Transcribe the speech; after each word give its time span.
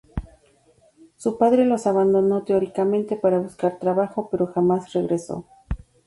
Su 1.15 1.37
padre 1.37 1.63
los 1.63 1.85
abandonó 1.85 2.41
teóricamente 2.43 3.17
para 3.17 3.37
buscar 3.37 3.77
trabajo 3.77 4.29
pero 4.31 4.47
jamás 4.47 4.91
regresó. 4.93 5.45